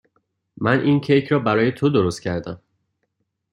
من 0.57 0.79
این 0.81 0.99
کیک 0.99 1.27
را 1.27 1.39
برای 1.39 1.71
تو 1.71 1.89
درست 1.89 2.21
کردم. 2.21 2.61